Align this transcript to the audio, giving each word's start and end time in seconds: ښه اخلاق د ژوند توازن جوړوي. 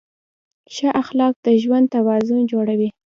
ښه 0.73 0.89
اخلاق 1.01 1.33
د 1.45 1.47
ژوند 1.63 1.85
توازن 1.95 2.39
جوړوي. 2.51 2.89